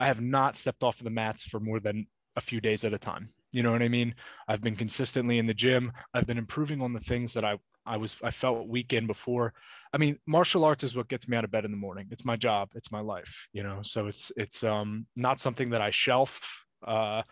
I 0.00 0.06
have 0.06 0.20
not 0.20 0.54
stepped 0.54 0.82
off 0.82 0.98
of 0.98 1.04
the 1.04 1.10
mats 1.10 1.44
for 1.44 1.58
more 1.58 1.80
than 1.80 2.06
a 2.36 2.40
few 2.40 2.60
days 2.60 2.84
at 2.84 2.94
a 2.94 2.98
time. 2.98 3.30
You 3.52 3.62
know 3.62 3.72
what 3.72 3.82
I 3.82 3.88
mean? 3.88 4.14
I've 4.46 4.60
been 4.60 4.76
consistently 4.76 5.38
in 5.38 5.46
the 5.46 5.54
gym. 5.54 5.92
I've 6.12 6.26
been 6.26 6.38
improving 6.38 6.82
on 6.82 6.92
the 6.92 7.00
things 7.00 7.32
that 7.34 7.44
I 7.44 7.58
I 7.88 7.96
was 7.96 8.16
I 8.22 8.30
felt 8.30 8.68
weak 8.68 8.92
in 8.92 9.06
before. 9.06 9.54
I 9.92 9.96
mean, 9.96 10.18
martial 10.26 10.64
arts 10.64 10.84
is 10.84 10.94
what 10.94 11.08
gets 11.08 11.26
me 11.26 11.36
out 11.36 11.44
of 11.44 11.50
bed 11.50 11.64
in 11.64 11.70
the 11.70 11.76
morning. 11.76 12.08
It's 12.10 12.24
my 12.24 12.36
job. 12.36 12.68
It's 12.74 12.92
my 12.92 13.00
life. 13.00 13.48
You 13.52 13.62
know, 13.62 13.80
so 13.82 14.06
it's 14.06 14.30
it's 14.36 14.62
um 14.62 15.06
not 15.16 15.40
something 15.40 15.70
that 15.70 15.80
I 15.80 15.90
shelf. 15.90 16.64
Uh, 16.86 17.22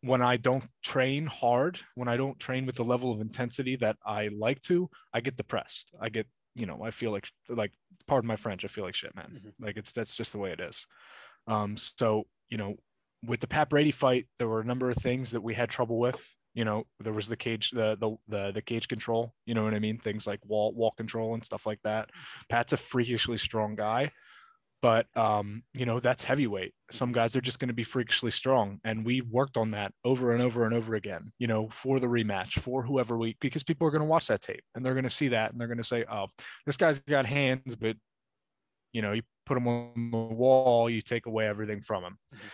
when 0.00 0.20
I 0.20 0.36
don't 0.36 0.66
train 0.82 1.26
hard, 1.26 1.78
when 1.94 2.08
I 2.08 2.16
don't 2.16 2.40
train 2.40 2.66
with 2.66 2.74
the 2.74 2.84
level 2.84 3.12
of 3.12 3.20
intensity 3.20 3.76
that 3.76 3.96
I 4.04 4.30
like 4.36 4.60
to, 4.62 4.90
I 5.12 5.20
get 5.20 5.36
depressed. 5.36 5.92
I 6.00 6.08
get 6.08 6.26
you 6.54 6.66
know 6.66 6.80
I 6.82 6.90
feel 6.90 7.12
like 7.12 7.28
like 7.48 7.72
pardon 8.06 8.28
my 8.28 8.36
French. 8.36 8.64
I 8.64 8.68
feel 8.68 8.84
like 8.84 8.94
shit, 8.94 9.14
man. 9.14 9.30
Mm-hmm. 9.34 9.64
Like 9.64 9.76
it's 9.76 9.92
that's 9.92 10.16
just 10.16 10.32
the 10.32 10.38
way 10.38 10.52
it 10.52 10.60
is. 10.60 10.86
Um, 11.46 11.76
so 11.76 12.24
you 12.48 12.56
know 12.56 12.76
with 13.24 13.40
the 13.40 13.46
Pat 13.46 13.68
Brady 13.68 13.90
fight, 13.90 14.26
there 14.38 14.48
were 14.48 14.60
a 14.60 14.64
number 14.64 14.90
of 14.90 14.96
things 14.96 15.30
that 15.30 15.42
we 15.42 15.54
had 15.54 15.70
trouble 15.70 15.98
with. 15.98 16.30
You 16.54 16.64
know, 16.64 16.84
there 17.00 17.12
was 17.12 17.28
the 17.28 17.36
cage, 17.36 17.70
the 17.70 17.96
the 17.98 18.16
the, 18.28 18.52
the 18.52 18.62
cage 18.62 18.88
control. 18.88 19.32
You 19.46 19.54
know 19.54 19.64
what 19.64 19.74
I 19.74 19.78
mean? 19.78 19.98
Things 19.98 20.26
like 20.26 20.40
wall 20.44 20.72
wall 20.72 20.92
control 20.96 21.34
and 21.34 21.44
stuff 21.44 21.64
like 21.64 21.80
that. 21.84 22.10
Pat's 22.50 22.74
a 22.74 22.76
freakishly 22.76 23.38
strong 23.38 23.74
guy, 23.74 24.10
but 24.82 25.06
um, 25.16 25.62
you 25.72 25.86
know 25.86 25.98
that's 25.98 26.24
heavyweight. 26.24 26.74
Some 26.90 27.12
guys 27.12 27.36
are 27.36 27.40
just 27.40 27.58
going 27.58 27.68
to 27.68 27.74
be 27.74 27.84
freakishly 27.84 28.30
strong, 28.30 28.80
and 28.84 29.06
we 29.06 29.22
worked 29.22 29.56
on 29.56 29.70
that 29.70 29.92
over 30.04 30.34
and 30.34 30.42
over 30.42 30.66
and 30.66 30.74
over 30.74 30.94
again. 30.94 31.32
You 31.38 31.46
know, 31.46 31.68
for 31.70 32.00
the 32.00 32.06
rematch, 32.06 32.58
for 32.58 32.82
whoever 32.82 33.16
we, 33.16 33.36
because 33.40 33.62
people 33.62 33.86
are 33.86 33.92
going 33.92 34.02
to 34.02 34.08
watch 34.08 34.26
that 34.26 34.42
tape 34.42 34.64
and 34.74 34.84
they're 34.84 34.94
going 34.94 35.04
to 35.04 35.10
see 35.10 35.28
that 35.28 35.52
and 35.52 35.60
they're 35.60 35.68
going 35.68 35.78
to 35.78 35.84
say, 35.84 36.04
"Oh, 36.10 36.26
this 36.66 36.76
guy's 36.76 37.00
got 37.00 37.24
hands, 37.24 37.76
but 37.76 37.96
you 38.92 39.00
know, 39.00 39.12
you 39.12 39.22
put 39.46 39.56
him 39.56 39.68
on 39.68 40.10
the 40.10 40.18
wall, 40.18 40.90
you 40.90 41.00
take 41.00 41.24
away 41.24 41.46
everything 41.46 41.80
from 41.80 42.04
him." 42.04 42.18
Mm-hmm 42.34 42.48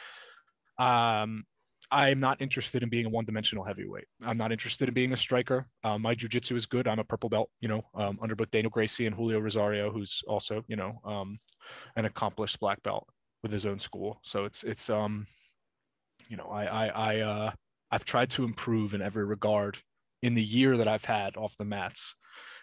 um, 0.78 1.44
I'm 1.90 2.20
not 2.20 2.42
interested 2.42 2.82
in 2.82 2.88
being 2.90 3.06
a 3.06 3.08
one-dimensional 3.08 3.64
heavyweight. 3.64 4.06
I'm 4.24 4.36
not 4.36 4.52
interested 4.52 4.88
in 4.88 4.94
being 4.94 5.12
a 5.12 5.16
striker. 5.16 5.66
Um, 5.84 6.02
my 6.02 6.14
jujitsu 6.14 6.54
is 6.54 6.66
good. 6.66 6.86
I'm 6.86 6.98
a 6.98 7.04
purple 7.04 7.30
belt, 7.30 7.50
you 7.60 7.68
know, 7.68 7.82
um, 7.94 8.18
under 8.20 8.34
both 8.34 8.50
Daniel 8.50 8.70
Gracie 8.70 9.06
and 9.06 9.14
Julio 9.14 9.38
Rosario, 9.38 9.90
who's 9.90 10.22
also, 10.28 10.62
you 10.68 10.76
know, 10.76 11.00
um, 11.04 11.38
an 11.96 12.04
accomplished 12.04 12.60
black 12.60 12.82
belt 12.82 13.06
with 13.42 13.52
his 13.52 13.64
own 13.64 13.78
school. 13.78 14.20
So 14.22 14.44
it's 14.44 14.64
it's 14.64 14.90
um, 14.90 15.26
you 16.28 16.36
know, 16.36 16.48
I 16.50 16.64
I 16.64 16.86
I 16.88 17.20
uh, 17.20 17.50
I've 17.90 18.04
tried 18.04 18.30
to 18.30 18.44
improve 18.44 18.94
in 18.94 19.00
every 19.00 19.24
regard 19.24 19.78
in 20.22 20.34
the 20.34 20.42
year 20.42 20.76
that 20.76 20.88
I've 20.88 21.04
had 21.04 21.36
off 21.36 21.56
the 21.56 21.64
mats, 21.64 22.14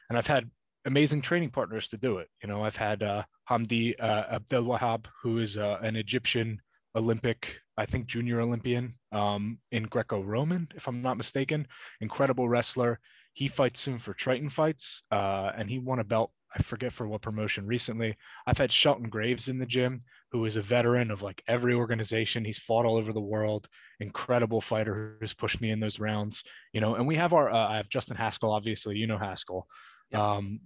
and 0.10 0.18
I've 0.18 0.28
had 0.28 0.50
amazing 0.86 1.22
training 1.22 1.50
partners 1.50 1.88
to 1.90 1.98
do 1.98 2.20
it. 2.20 2.28
You 2.44 2.50
know, 2.50 2.64
I've 2.64 2.76
had 2.76 3.02
uh, 3.02 3.24
Hamdi 3.50 3.96
uh, 4.00 4.26
Abdel 4.32 4.66
Wahab, 4.66 5.06
who 5.24 5.40
is 5.40 5.58
uh, 5.58 5.80
an 5.82 5.96
Egyptian 5.96 6.62
Olympic, 6.96 7.60
I 7.78 7.86
think 7.86 8.08
junior 8.08 8.42
Olympian 8.42 8.94
um, 9.12 9.60
in 9.72 9.84
Greco-Roman, 9.84 10.70
if 10.76 10.88
I'm 10.88 11.02
not 11.02 11.18
mistaken. 11.18 11.68
Incredible 12.02 12.48
wrestler. 12.48 13.00
He 13.34 13.48
fights 13.48 13.82
soon 13.82 14.00
for 14.00 14.14
Triton 14.14 14.50
fights, 14.50 15.04
uh, 15.12 15.52
and 15.58 15.70
he 15.70 15.78
won 15.78 16.00
a 16.00 16.04
belt. 16.04 16.32
I 16.58 16.64
forget 16.64 16.94
for 16.94 17.06
what 17.06 17.22
promotion 17.22 17.68
recently. 17.68 18.16
I've 18.48 18.58
had 18.58 18.72
Shelton 18.72 19.10
Graves 19.10 19.50
in 19.50 19.60
the 19.60 19.66
gym, 19.66 20.04
who 20.32 20.46
is 20.46 20.56
a 20.56 20.62
veteran 20.62 21.12
of 21.12 21.22
like 21.22 21.44
every 21.50 21.74
organization. 21.74 22.46
He's 22.46 22.60
fought 22.60 22.86
all 22.86 22.96
over 22.96 23.12
the 23.12 23.20
world. 23.20 23.68
Incredible 24.00 24.62
fighter 24.62 25.18
who's 25.20 25.34
pushed 25.34 25.60
me 25.60 25.72
in 25.72 25.82
those 25.82 26.00
rounds. 26.00 26.46
You 26.72 26.80
know, 26.80 26.96
and 26.96 27.06
we 27.06 27.18
have 27.18 27.34
our. 27.34 27.52
Uh, 27.52 27.68
I 27.68 27.76
have 27.76 27.90
Justin 27.90 28.16
Haskell, 28.16 28.54
obviously. 28.54 28.96
You 28.96 29.06
know 29.06 29.18
Haskell, 29.18 29.68
um, 30.14 30.62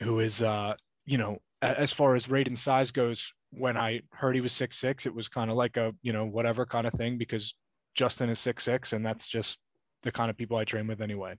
who 0.00 0.20
is 0.20 0.40
uh, 0.40 0.76
you 1.04 1.18
know, 1.18 1.38
as 1.60 1.92
far 1.92 2.14
as 2.14 2.26
Raiden 2.26 2.56
size 2.56 2.90
goes, 2.90 3.32
when 3.56 3.76
I 3.76 4.02
heard 4.12 4.34
he 4.34 4.40
was 4.40 4.52
six 4.52 4.78
six, 4.78 5.06
it 5.06 5.14
was 5.14 5.28
kind 5.28 5.50
of 5.50 5.56
like 5.56 5.76
a 5.76 5.94
you 6.02 6.12
know 6.12 6.24
whatever 6.24 6.66
kind 6.66 6.86
of 6.86 6.92
thing 6.94 7.18
because 7.18 7.54
Justin 7.94 8.28
is 8.28 8.38
six 8.38 8.64
six, 8.64 8.92
and 8.92 9.04
that's 9.04 9.28
just 9.28 9.60
the 10.02 10.12
kind 10.12 10.30
of 10.30 10.36
people 10.36 10.56
I 10.56 10.64
train 10.64 10.86
with 10.86 11.00
anyway. 11.00 11.36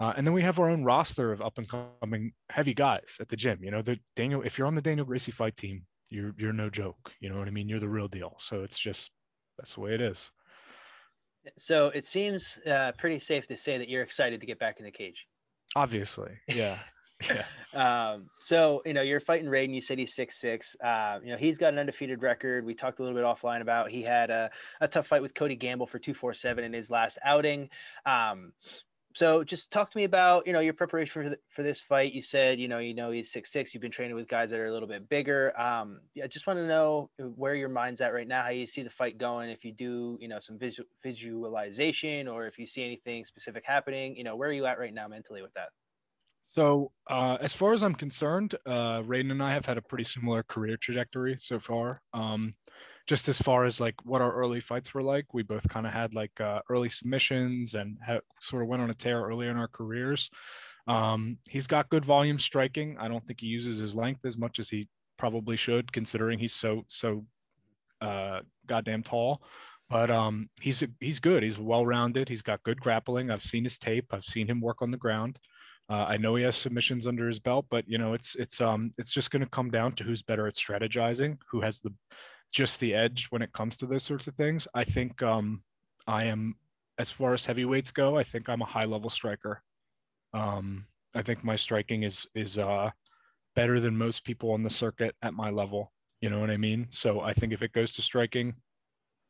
Uh, 0.00 0.14
and 0.16 0.26
then 0.26 0.32
we 0.32 0.42
have 0.42 0.58
our 0.58 0.70
own 0.70 0.82
roster 0.82 1.30
of 1.30 1.42
up 1.42 1.58
and 1.58 1.68
coming 1.68 2.32
heavy 2.48 2.72
guys 2.72 3.18
at 3.20 3.28
the 3.28 3.36
gym. 3.36 3.58
You 3.62 3.70
know, 3.70 3.82
the 3.82 3.98
Daniel. 4.16 4.42
If 4.42 4.56
you're 4.56 4.66
on 4.66 4.74
the 4.74 4.80
Daniel 4.80 5.06
Gracie 5.06 5.32
fight 5.32 5.56
team, 5.56 5.82
you're 6.08 6.32
you're 6.38 6.52
no 6.52 6.70
joke. 6.70 7.12
You 7.20 7.28
know 7.28 7.38
what 7.38 7.48
I 7.48 7.50
mean? 7.50 7.68
You're 7.68 7.80
the 7.80 7.88
real 7.88 8.08
deal. 8.08 8.36
So 8.38 8.62
it's 8.62 8.78
just 8.78 9.10
that's 9.58 9.74
the 9.74 9.80
way 9.80 9.94
it 9.94 10.00
is. 10.00 10.30
So 11.58 11.88
it 11.88 12.04
seems 12.04 12.58
uh, 12.70 12.92
pretty 12.98 13.18
safe 13.18 13.46
to 13.48 13.56
say 13.56 13.78
that 13.78 13.88
you're 13.88 14.02
excited 14.02 14.40
to 14.40 14.46
get 14.46 14.58
back 14.58 14.78
in 14.78 14.84
the 14.84 14.90
cage. 14.90 15.26
Obviously, 15.76 16.32
yeah. 16.48 16.78
Yeah. 17.28 17.44
um, 18.14 18.30
so 18.40 18.82
you 18.84 18.94
know, 18.94 19.02
you're 19.02 19.20
fighting 19.20 19.48
Raiden. 19.48 19.74
You 19.74 19.80
said 19.80 19.98
he's 19.98 20.14
six 20.14 20.40
six. 20.40 20.76
Uh, 20.82 21.18
you 21.22 21.30
know, 21.30 21.36
he's 21.36 21.58
got 21.58 21.72
an 21.72 21.78
undefeated 21.78 22.22
record. 22.22 22.64
We 22.64 22.74
talked 22.74 22.98
a 22.98 23.02
little 23.02 23.16
bit 23.16 23.24
offline 23.24 23.60
about 23.60 23.90
he 23.90 24.02
had 24.02 24.30
a, 24.30 24.50
a 24.80 24.88
tough 24.88 25.06
fight 25.06 25.22
with 25.22 25.34
Cody 25.34 25.56
Gamble 25.56 25.86
for 25.86 25.98
two 25.98 26.14
four 26.14 26.34
seven 26.34 26.64
in 26.64 26.72
his 26.72 26.90
last 26.90 27.18
outing. 27.24 27.70
Um, 28.06 28.52
so 29.14 29.42
just 29.42 29.72
talk 29.72 29.90
to 29.90 29.96
me 29.96 30.04
about 30.04 30.46
you 30.46 30.52
know 30.52 30.60
your 30.60 30.72
preparation 30.72 31.12
for 31.12 31.36
for 31.48 31.62
this 31.62 31.80
fight. 31.80 32.12
You 32.12 32.22
said 32.22 32.60
you 32.60 32.68
know 32.68 32.78
you 32.78 32.94
know 32.94 33.10
he's 33.10 33.32
six 33.32 33.50
six. 33.50 33.74
You've 33.74 33.80
been 33.80 33.90
training 33.90 34.14
with 34.14 34.28
guys 34.28 34.50
that 34.50 34.60
are 34.60 34.66
a 34.66 34.72
little 34.72 34.88
bit 34.88 35.08
bigger. 35.08 35.58
Um, 35.60 36.00
yeah, 36.14 36.26
just 36.26 36.46
want 36.46 36.58
to 36.58 36.66
know 36.66 37.10
where 37.16 37.54
your 37.54 37.68
mind's 37.68 38.00
at 38.00 38.14
right 38.14 38.28
now. 38.28 38.42
How 38.42 38.50
you 38.50 38.66
see 38.66 38.82
the 38.82 38.90
fight 38.90 39.18
going? 39.18 39.50
If 39.50 39.64
you 39.64 39.72
do 39.72 40.16
you 40.20 40.28
know 40.28 40.38
some 40.38 40.58
visual 40.58 40.88
visualization 41.02 42.28
or 42.28 42.46
if 42.46 42.58
you 42.58 42.66
see 42.66 42.84
anything 42.84 43.24
specific 43.24 43.64
happening, 43.66 44.16
you 44.16 44.22
know 44.22 44.36
where 44.36 44.48
are 44.48 44.52
you 44.52 44.66
at 44.66 44.78
right 44.78 44.94
now 44.94 45.08
mentally 45.08 45.42
with 45.42 45.54
that? 45.54 45.70
So, 46.52 46.90
uh, 47.08 47.38
as 47.40 47.52
far 47.52 47.72
as 47.72 47.82
I'm 47.82 47.94
concerned, 47.94 48.56
uh, 48.66 49.02
Raiden 49.02 49.30
and 49.30 49.42
I 49.42 49.52
have 49.52 49.66
had 49.66 49.78
a 49.78 49.82
pretty 49.82 50.04
similar 50.04 50.42
career 50.42 50.76
trajectory 50.76 51.36
so 51.38 51.60
far. 51.60 52.02
Um, 52.12 52.54
just 53.06 53.28
as 53.28 53.40
far 53.40 53.64
as 53.64 53.80
like 53.80 53.94
what 54.04 54.22
our 54.22 54.32
early 54.32 54.60
fights 54.60 54.92
were 54.94 55.02
like, 55.02 55.32
we 55.32 55.42
both 55.42 55.68
kind 55.68 55.86
of 55.86 55.92
had 55.92 56.14
like 56.14 56.40
uh, 56.40 56.60
early 56.68 56.88
submissions 56.88 57.74
and 57.74 57.98
ha- 58.04 58.20
sort 58.40 58.62
of 58.62 58.68
went 58.68 58.82
on 58.82 58.90
a 58.90 58.94
tear 58.94 59.22
earlier 59.22 59.50
in 59.50 59.56
our 59.56 59.68
careers. 59.68 60.30
Um, 60.86 61.38
he's 61.48 61.66
got 61.66 61.88
good 61.88 62.04
volume 62.04 62.38
striking. 62.38 62.96
I 62.98 63.08
don't 63.08 63.24
think 63.26 63.40
he 63.40 63.46
uses 63.46 63.78
his 63.78 63.94
length 63.94 64.24
as 64.24 64.38
much 64.38 64.58
as 64.58 64.68
he 64.68 64.88
probably 65.18 65.56
should, 65.56 65.92
considering 65.92 66.38
he's 66.38 66.54
so 66.54 66.84
so 66.88 67.26
uh, 68.00 68.40
goddamn 68.66 69.02
tall. 69.02 69.42
But 69.88 70.10
um, 70.10 70.48
he's 70.60 70.82
he's 71.00 71.20
good. 71.20 71.42
He's 71.42 71.58
well 71.58 71.84
rounded. 71.84 72.28
He's 72.28 72.42
got 72.42 72.62
good 72.62 72.80
grappling. 72.80 73.30
I've 73.30 73.42
seen 73.42 73.64
his 73.64 73.78
tape. 73.78 74.06
I've 74.12 74.24
seen 74.24 74.48
him 74.48 74.60
work 74.60 74.82
on 74.82 74.90
the 74.90 74.96
ground. 74.96 75.38
Uh, 75.90 76.06
I 76.08 76.16
know 76.18 76.36
he 76.36 76.44
has 76.44 76.56
submissions 76.56 77.08
under 77.08 77.26
his 77.26 77.40
belt, 77.40 77.66
but 77.68 77.84
you 77.88 77.98
know 77.98 78.14
it's 78.14 78.36
it's 78.36 78.60
um 78.60 78.92
it's 78.96 79.12
just 79.12 79.32
going 79.32 79.42
to 79.42 79.48
come 79.50 79.70
down 79.70 79.92
to 79.94 80.04
who's 80.04 80.22
better 80.22 80.46
at 80.46 80.54
strategizing, 80.54 81.36
who 81.50 81.60
has 81.60 81.80
the 81.80 81.92
just 82.52 82.78
the 82.78 82.94
edge 82.94 83.26
when 83.30 83.42
it 83.42 83.52
comes 83.52 83.76
to 83.78 83.86
those 83.86 84.04
sorts 84.04 84.28
of 84.28 84.34
things. 84.36 84.68
I 84.72 84.84
think 84.84 85.20
um 85.22 85.62
I 86.06 86.24
am 86.24 86.54
as 86.98 87.10
far 87.10 87.34
as 87.34 87.44
heavyweights 87.44 87.90
go. 87.90 88.16
I 88.16 88.22
think 88.22 88.48
I'm 88.48 88.62
a 88.62 88.66
high 88.66 88.84
level 88.84 89.10
striker. 89.10 89.62
Um, 90.32 90.84
I 91.14 91.22
think 91.22 91.42
my 91.42 91.56
striking 91.56 92.04
is 92.04 92.24
is 92.36 92.56
uh 92.56 92.90
better 93.56 93.80
than 93.80 93.96
most 93.96 94.24
people 94.24 94.52
on 94.52 94.62
the 94.62 94.70
circuit 94.70 95.16
at 95.22 95.34
my 95.34 95.50
level. 95.50 95.92
You 96.20 96.30
know 96.30 96.38
what 96.38 96.50
I 96.50 96.56
mean? 96.56 96.86
So 96.90 97.20
I 97.20 97.32
think 97.32 97.52
if 97.52 97.62
it 97.62 97.72
goes 97.72 97.94
to 97.94 98.02
striking, 98.02 98.54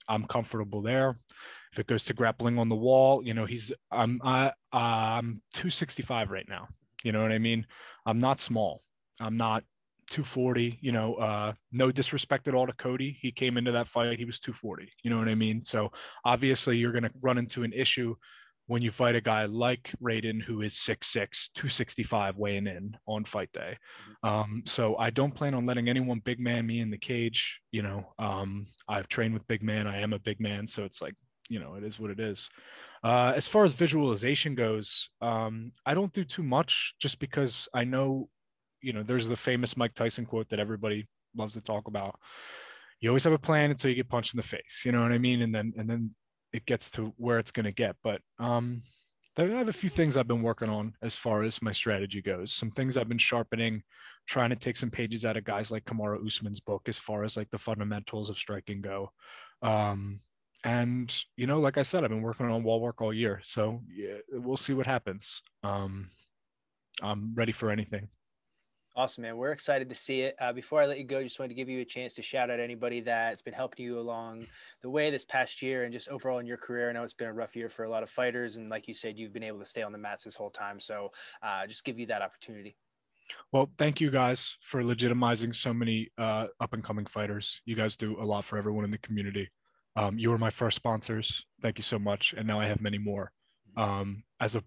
I'm 0.08 0.24
comfortable 0.24 0.82
there. 0.82 1.16
If 1.72 1.78
it 1.78 1.86
goes 1.86 2.04
to 2.06 2.14
grappling 2.14 2.58
on 2.58 2.68
the 2.68 2.74
wall, 2.74 3.24
you 3.24 3.34
know, 3.34 3.46
he's 3.46 3.70
I'm 3.90 4.20
I 4.24 4.52
I'm 4.72 5.42
265 5.54 6.30
right 6.30 6.48
now. 6.48 6.68
You 7.04 7.12
know 7.12 7.22
what 7.22 7.32
I 7.32 7.38
mean? 7.38 7.66
I'm 8.06 8.18
not 8.18 8.40
small. 8.40 8.82
I'm 9.20 9.36
not 9.36 9.64
240. 10.10 10.78
You 10.80 10.92
know, 10.92 11.14
uh, 11.14 11.52
no 11.72 11.90
disrespect 11.92 12.48
at 12.48 12.54
all 12.54 12.66
to 12.66 12.72
Cody. 12.72 13.16
He 13.20 13.30
came 13.30 13.56
into 13.56 13.72
that 13.72 13.88
fight, 13.88 14.18
he 14.18 14.24
was 14.24 14.38
240. 14.40 14.92
You 15.02 15.10
know 15.10 15.18
what 15.18 15.28
I 15.28 15.34
mean? 15.34 15.62
So 15.64 15.92
obviously, 16.24 16.76
you're 16.76 16.92
going 16.92 17.04
to 17.04 17.12
run 17.20 17.38
into 17.38 17.62
an 17.62 17.72
issue 17.72 18.16
when 18.70 18.82
you 18.82 18.90
fight 18.92 19.16
a 19.16 19.20
guy 19.20 19.46
like 19.46 19.92
Raiden, 20.00 20.40
who 20.40 20.62
is 20.62 20.74
6'6, 20.74 21.50
265 21.54 22.36
weighing 22.36 22.68
in 22.68 22.96
on 23.04 23.24
fight 23.24 23.50
day. 23.50 23.76
Mm-hmm. 24.22 24.28
Um, 24.28 24.62
so 24.64 24.96
I 24.96 25.10
don't 25.10 25.34
plan 25.34 25.54
on 25.54 25.66
letting 25.66 25.88
anyone 25.88 26.20
big 26.24 26.38
man 26.38 26.68
me 26.68 26.78
in 26.78 26.88
the 26.88 26.96
cage. 26.96 27.58
You 27.72 27.82
know, 27.82 28.12
um, 28.20 28.66
I've 28.88 29.08
trained 29.08 29.34
with 29.34 29.44
big 29.48 29.64
man. 29.64 29.88
I 29.88 29.98
am 29.98 30.12
a 30.12 30.20
big 30.20 30.38
man. 30.38 30.68
So 30.68 30.84
it's 30.84 31.02
like, 31.02 31.14
you 31.48 31.58
know, 31.58 31.74
it 31.74 31.82
is 31.82 31.98
what 31.98 32.12
it 32.12 32.20
is. 32.20 32.48
Uh, 33.02 33.32
as 33.34 33.48
far 33.48 33.64
as 33.64 33.72
visualization 33.72 34.54
goes, 34.54 35.10
um, 35.20 35.72
I 35.84 35.94
don't 35.94 36.12
do 36.12 36.22
too 36.22 36.44
much 36.44 36.94
just 37.00 37.18
because 37.18 37.68
I 37.74 37.82
know, 37.82 38.28
you 38.82 38.92
know, 38.92 39.02
there's 39.02 39.26
the 39.26 39.34
famous 39.34 39.76
Mike 39.76 39.94
Tyson 39.94 40.26
quote 40.26 40.48
that 40.50 40.60
everybody 40.60 41.08
loves 41.36 41.54
to 41.54 41.60
talk 41.60 41.88
about. 41.88 42.20
You 43.00 43.10
always 43.10 43.24
have 43.24 43.32
a 43.32 43.38
plan 43.38 43.72
until 43.72 43.90
you 43.90 43.96
get 43.96 44.08
punched 44.08 44.32
in 44.32 44.38
the 44.38 44.46
face. 44.46 44.82
You 44.84 44.92
know 44.92 45.02
what 45.02 45.10
I 45.10 45.18
mean? 45.18 45.42
And 45.42 45.52
then, 45.52 45.72
and 45.76 45.90
then 45.90 46.14
it 46.52 46.66
gets 46.66 46.90
to 46.92 47.12
where 47.16 47.38
it's 47.38 47.50
going 47.50 47.64
to 47.64 47.72
get. 47.72 47.96
But 48.02 48.20
um, 48.38 48.82
I 49.38 49.42
have 49.42 49.68
a 49.68 49.72
few 49.72 49.88
things 49.88 50.16
I've 50.16 50.28
been 50.28 50.42
working 50.42 50.68
on 50.68 50.94
as 51.02 51.14
far 51.16 51.42
as 51.42 51.62
my 51.62 51.72
strategy 51.72 52.20
goes. 52.20 52.52
Some 52.52 52.70
things 52.70 52.96
I've 52.96 53.08
been 53.08 53.18
sharpening, 53.18 53.82
trying 54.26 54.50
to 54.50 54.56
take 54.56 54.76
some 54.76 54.90
pages 54.90 55.24
out 55.24 55.36
of 55.36 55.44
guys 55.44 55.70
like 55.70 55.84
Kamaru 55.84 56.26
Usman's 56.26 56.60
book 56.60 56.82
as 56.86 56.98
far 56.98 57.24
as 57.24 57.36
like 57.36 57.50
the 57.50 57.58
fundamentals 57.58 58.30
of 58.30 58.38
striking 58.38 58.80
go. 58.80 59.12
Um, 59.62 60.20
and 60.64 61.14
you 61.36 61.46
know, 61.46 61.60
like 61.60 61.78
I 61.78 61.82
said, 61.82 62.04
I've 62.04 62.10
been 62.10 62.22
working 62.22 62.46
on 62.46 62.62
wall 62.62 62.80
work 62.80 63.00
all 63.00 63.14
year, 63.14 63.40
so 63.42 63.80
yeah, 63.90 64.18
we'll 64.30 64.58
see 64.58 64.74
what 64.74 64.86
happens. 64.86 65.40
Um, 65.62 66.10
I'm 67.02 67.32
ready 67.34 67.52
for 67.52 67.70
anything. 67.70 68.08
Awesome, 69.00 69.22
man. 69.22 69.38
We're 69.38 69.52
excited 69.52 69.88
to 69.88 69.94
see 69.94 70.20
it. 70.20 70.36
Uh, 70.38 70.52
before 70.52 70.82
I 70.82 70.86
let 70.86 70.98
you 70.98 71.04
go, 71.04 71.22
just 71.22 71.38
wanted 71.38 71.48
to 71.48 71.54
give 71.54 71.70
you 71.70 71.80
a 71.80 71.86
chance 71.86 72.12
to 72.16 72.22
shout 72.22 72.50
out 72.50 72.60
anybody 72.60 73.00
that's 73.00 73.40
been 73.40 73.54
helping 73.54 73.86
you 73.86 73.98
along 73.98 74.44
the 74.82 74.90
way 74.90 75.10
this 75.10 75.24
past 75.24 75.62
year 75.62 75.84
and 75.84 75.92
just 75.94 76.10
overall 76.10 76.38
in 76.38 76.44
your 76.44 76.58
career. 76.58 76.90
I 76.90 76.92
know 76.92 77.02
it's 77.02 77.14
been 77.14 77.28
a 77.28 77.32
rough 77.32 77.56
year 77.56 77.70
for 77.70 77.84
a 77.84 77.88
lot 77.88 78.02
of 78.02 78.10
fighters, 78.10 78.56
and 78.56 78.68
like 78.68 78.86
you 78.88 78.92
said, 78.92 79.16
you've 79.16 79.32
been 79.32 79.42
able 79.42 79.58
to 79.58 79.64
stay 79.64 79.80
on 79.80 79.92
the 79.92 79.96
mats 79.96 80.24
this 80.24 80.34
whole 80.34 80.50
time. 80.50 80.78
So, 80.78 81.12
uh, 81.42 81.66
just 81.66 81.82
give 81.82 81.98
you 81.98 82.04
that 82.08 82.20
opportunity. 82.20 82.76
Well, 83.52 83.70
thank 83.78 84.02
you 84.02 84.10
guys 84.10 84.58
for 84.60 84.82
legitimizing 84.82 85.54
so 85.54 85.72
many 85.72 86.10
uh, 86.18 86.48
up 86.60 86.74
and 86.74 86.84
coming 86.84 87.06
fighters. 87.06 87.62
You 87.64 87.76
guys 87.76 87.96
do 87.96 88.20
a 88.20 88.24
lot 88.26 88.44
for 88.44 88.58
everyone 88.58 88.84
in 88.84 88.90
the 88.90 88.98
community. 88.98 89.48
Um, 89.96 90.18
you 90.18 90.28
were 90.28 90.36
my 90.36 90.50
first 90.50 90.76
sponsors. 90.76 91.46
Thank 91.62 91.78
you 91.78 91.84
so 91.84 91.98
much, 91.98 92.34
and 92.36 92.46
now 92.46 92.60
I 92.60 92.66
have 92.66 92.82
many 92.82 92.98
more. 92.98 93.32
Um, 93.78 94.24
as 94.40 94.56
a 94.56 94.62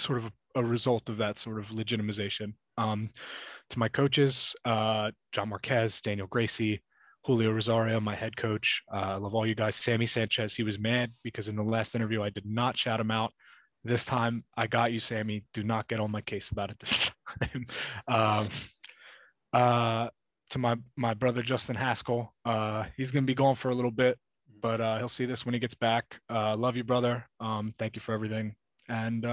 sort 0.00 0.18
of 0.18 0.24
a, 0.24 0.62
a 0.62 0.64
result 0.64 1.08
of 1.08 1.18
that 1.18 1.38
sort 1.38 1.60
of 1.60 1.68
legitimization. 1.68 2.54
Um, 2.78 3.10
to 3.70 3.78
my 3.78 3.88
coaches, 3.88 4.54
uh, 4.64 5.10
John 5.32 5.50
Marquez, 5.50 6.00
Daniel 6.00 6.26
Gracie, 6.26 6.82
Julio 7.24 7.50
Rosario, 7.50 8.00
my 8.00 8.14
head 8.14 8.36
coach. 8.36 8.82
Uh, 8.92 8.96
I 8.96 9.14
love 9.16 9.34
all 9.34 9.46
you 9.46 9.54
guys. 9.54 9.76
Sammy 9.76 10.06
Sanchez, 10.06 10.54
he 10.54 10.62
was 10.62 10.78
mad 10.78 11.12
because 11.22 11.48
in 11.48 11.56
the 11.56 11.62
last 11.62 11.94
interview 11.94 12.22
I 12.22 12.30
did 12.30 12.46
not 12.46 12.78
shout 12.78 13.00
him 13.00 13.10
out. 13.10 13.32
This 13.84 14.04
time 14.04 14.44
I 14.56 14.66
got 14.66 14.92
you, 14.92 14.98
Sammy. 14.98 15.44
Do 15.52 15.62
not 15.62 15.88
get 15.88 16.00
on 16.00 16.10
my 16.10 16.20
case 16.22 16.48
about 16.48 16.70
it 16.70 16.78
this 16.78 17.10
time. 17.42 17.66
um, 18.08 18.48
uh, 19.52 20.08
to 20.50 20.58
my 20.58 20.76
my 20.96 21.14
brother 21.14 21.42
Justin 21.42 21.76
Haskell, 21.76 22.32
uh, 22.44 22.84
he's 22.96 23.10
gonna 23.10 23.26
be 23.26 23.34
gone 23.34 23.54
for 23.54 23.68
a 23.68 23.74
little 23.74 23.90
bit, 23.90 24.18
but 24.60 24.80
uh, 24.80 24.98
he'll 24.98 25.08
see 25.08 25.26
this 25.26 25.44
when 25.44 25.52
he 25.52 25.60
gets 25.60 25.74
back. 25.74 26.20
Uh, 26.30 26.56
love 26.56 26.76
you, 26.76 26.84
brother. 26.84 27.28
Um, 27.40 27.72
thank 27.78 27.94
you 27.94 28.00
for 28.00 28.14
everything, 28.14 28.54
and 28.88 29.24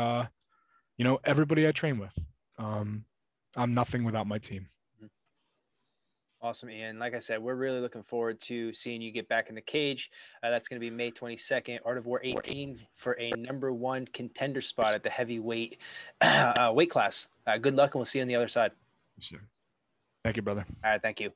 you 0.97 1.05
know 1.05 1.19
everybody 1.23 1.67
I 1.67 1.71
train 1.71 1.97
with. 1.97 2.13
Um, 2.57 3.05
I'm 3.55 3.73
nothing 3.73 4.03
without 4.03 4.27
my 4.27 4.37
team. 4.37 4.67
Awesome, 6.41 6.69
Ian. 6.69 6.99
Like 6.99 7.15
I 7.15 7.19
said, 7.19 7.41
we're 7.41 7.55
really 7.55 7.79
looking 7.79 8.03
forward 8.03 8.39
to 8.41 8.71
seeing 8.71 9.01
you 9.01 9.11
get 9.11 9.27
back 9.27 9.49
in 9.49 9.55
the 9.55 9.61
cage. 9.61 10.11
Uh, 10.43 10.51
that's 10.51 10.67
going 10.67 10.79
to 10.79 10.85
be 10.85 10.95
May 10.95 11.09
22nd, 11.09 11.79
Art 11.83 11.97
of 11.97 12.05
War 12.05 12.21
18 12.23 12.79
for 12.95 13.19
a 13.19 13.31
number 13.31 13.73
one 13.73 14.05
contender 14.13 14.61
spot 14.61 14.93
at 14.93 15.01
the 15.01 15.09
heavyweight 15.09 15.79
uh, 16.21 16.71
weight 16.75 16.91
class. 16.91 17.29
Uh, 17.47 17.57
good 17.57 17.75
luck, 17.75 17.95
and 17.95 17.99
we'll 17.99 18.05
see 18.05 18.19
you 18.19 18.23
on 18.23 18.27
the 18.27 18.35
other 18.35 18.47
side. 18.47 18.71
Sure. 19.19 19.41
Thank 20.23 20.35
you, 20.35 20.43
brother. 20.43 20.65
All 20.83 20.91
right, 20.91 21.01
thank 21.01 21.19
you. 21.19 21.31